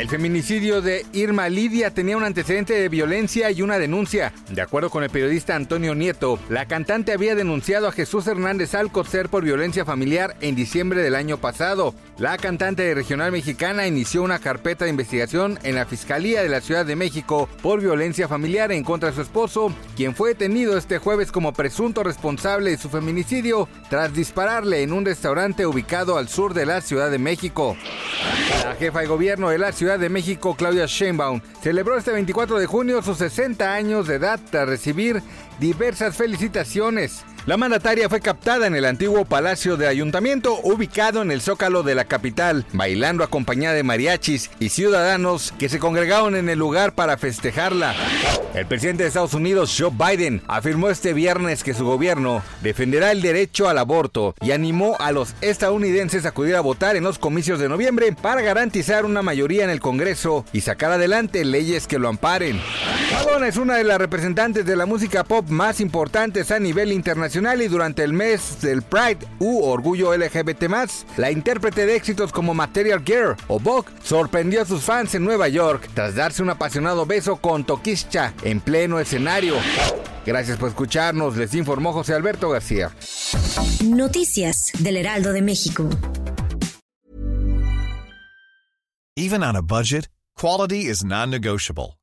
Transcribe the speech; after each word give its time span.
El 0.00 0.08
feminicidio 0.08 0.80
de 0.80 1.04
Irma 1.12 1.50
Lidia 1.50 1.90
tenía 1.90 2.16
un 2.16 2.24
antecedente 2.24 2.72
de 2.72 2.88
violencia 2.88 3.50
y 3.50 3.60
una 3.60 3.78
denuncia. 3.78 4.32
De 4.48 4.62
acuerdo 4.62 4.88
con 4.88 5.04
el 5.04 5.10
periodista 5.10 5.54
Antonio 5.54 5.94
Nieto, 5.94 6.38
la 6.48 6.64
cantante 6.64 7.12
había 7.12 7.34
denunciado 7.34 7.86
a 7.86 7.92
Jesús 7.92 8.26
Hernández 8.26 8.74
Alcocer 8.74 9.28
por 9.28 9.44
violencia 9.44 9.84
familiar 9.84 10.38
en 10.40 10.54
diciembre 10.54 11.02
del 11.02 11.14
año 11.14 11.36
pasado. 11.36 11.94
La 12.16 12.38
cantante 12.38 12.94
regional 12.94 13.30
mexicana 13.30 13.86
inició 13.86 14.22
una 14.22 14.38
carpeta 14.38 14.86
de 14.86 14.90
investigación 14.90 15.58
en 15.64 15.74
la 15.74 15.84
Fiscalía 15.84 16.42
de 16.42 16.48
la 16.48 16.62
Ciudad 16.62 16.86
de 16.86 16.96
México 16.96 17.46
por 17.60 17.82
violencia 17.82 18.26
familiar 18.26 18.72
en 18.72 18.84
contra 18.84 19.10
de 19.10 19.16
su 19.16 19.20
esposo, 19.20 19.70
quien 19.96 20.14
fue 20.14 20.30
detenido 20.30 20.78
este 20.78 20.96
jueves 20.96 21.30
como 21.30 21.52
presunto 21.52 22.02
responsable 22.02 22.70
de 22.70 22.78
su 22.78 22.88
feminicidio 22.88 23.68
tras 23.90 24.14
dispararle 24.14 24.82
en 24.82 24.94
un 24.94 25.04
restaurante 25.04 25.66
ubicado 25.66 26.16
al 26.16 26.30
sur 26.30 26.54
de 26.54 26.64
la 26.64 26.80
Ciudad 26.80 27.10
de 27.10 27.18
México. 27.18 27.76
La 28.64 28.74
jefa 28.76 29.00
de 29.00 29.06
gobierno 29.06 29.50
de 29.50 29.58
la 29.58 29.72
Ciudad 29.72 29.89
de 29.98 30.08
México, 30.08 30.54
Claudia 30.54 30.86
Sheinbaum, 30.86 31.40
celebró 31.62 31.96
este 31.96 32.12
24 32.12 32.58
de 32.58 32.66
junio 32.66 33.02
sus 33.02 33.18
60 33.18 33.72
años 33.72 34.06
de 34.06 34.16
edad 34.16 34.38
tras 34.50 34.68
recibir 34.68 35.22
diversas 35.58 36.16
felicitaciones. 36.16 37.24
La 37.46 37.56
mandataria 37.56 38.06
fue 38.10 38.20
captada 38.20 38.66
en 38.66 38.74
el 38.74 38.84
antiguo 38.84 39.24
Palacio 39.24 39.78
de 39.78 39.88
Ayuntamiento, 39.88 40.60
ubicado 40.62 41.22
en 41.22 41.30
el 41.30 41.40
zócalo 41.40 41.82
de 41.82 41.94
la 41.94 42.04
capital, 42.04 42.66
bailando 42.74 43.24
acompañada 43.24 43.74
de 43.74 43.82
mariachis 43.82 44.50
y 44.60 44.68
ciudadanos 44.68 45.54
que 45.58 45.70
se 45.70 45.78
congregaron 45.78 46.36
en 46.36 46.50
el 46.50 46.58
lugar 46.58 46.94
para 46.94 47.16
festejarla. 47.16 47.94
El 48.54 48.66
presidente 48.66 49.04
de 49.04 49.08
Estados 49.08 49.32
Unidos, 49.32 49.74
Joe 49.78 49.90
Biden, 49.90 50.42
afirmó 50.48 50.90
este 50.90 51.14
viernes 51.14 51.64
que 51.64 51.72
su 51.72 51.86
gobierno 51.86 52.42
defenderá 52.60 53.10
el 53.10 53.22
derecho 53.22 53.70
al 53.70 53.78
aborto 53.78 54.34
y 54.42 54.50
animó 54.50 54.96
a 54.98 55.10
los 55.10 55.34
estadounidenses 55.40 56.26
a 56.26 56.30
acudir 56.30 56.56
a 56.56 56.60
votar 56.60 56.96
en 56.96 57.04
los 57.04 57.18
comicios 57.18 57.58
de 57.58 57.70
noviembre 57.70 58.12
para 58.12 58.42
garantizar 58.42 59.06
una 59.06 59.22
mayoría 59.22 59.64
en 59.64 59.70
el 59.70 59.80
Congreso 59.80 60.44
y 60.52 60.60
sacar 60.60 60.92
adelante 60.92 61.44
leyes 61.44 61.86
que 61.86 61.98
lo 61.98 62.08
amparen. 62.08 62.60
Madonna 63.14 63.48
es 63.48 63.56
una 63.56 63.76
de 63.76 63.84
las 63.84 63.98
representantes 63.98 64.66
de 64.66 64.76
la 64.76 64.84
música 64.84 65.24
pop 65.24 65.48
más 65.48 65.80
importantes 65.80 66.50
a 66.50 66.58
nivel 66.58 66.92
internacional 66.92 67.29
y 67.36 67.68
durante 67.68 68.02
el 68.02 68.12
mes 68.12 68.60
del 68.60 68.82
Pride 68.82 69.26
u 69.38 69.62
Orgullo 69.62 70.16
LGBT+, 70.16 70.64
la 71.16 71.30
intérprete 71.30 71.86
de 71.86 71.94
éxitos 71.94 72.32
como 72.32 72.54
Material 72.54 73.02
Girl 73.04 73.36
o 73.46 73.60
Vogue 73.60 73.88
sorprendió 74.02 74.62
a 74.62 74.64
sus 74.64 74.82
fans 74.82 75.14
en 75.14 75.24
Nueva 75.24 75.48
York 75.48 75.88
tras 75.94 76.16
darse 76.16 76.42
un 76.42 76.50
apasionado 76.50 77.06
beso 77.06 77.36
con 77.36 77.64
Tokischa 77.64 78.34
en 78.42 78.60
pleno 78.60 78.98
escenario. 78.98 79.54
Gracias 80.26 80.58
por 80.58 80.70
escucharnos, 80.70 81.36
les 81.36 81.54
informó 81.54 81.92
José 81.92 82.14
Alberto 82.14 82.50
García. 82.50 82.90
Noticias 83.84 84.72
del 84.80 84.96
Heraldo 84.96 85.32
de 85.32 85.42
México. 85.42 85.88
Even 89.16 89.42
on 89.42 89.54
a 89.54 89.62
budget, 89.62 90.08
quality 90.36 90.88
is 90.88 91.04
non-negotiable. 91.04 91.99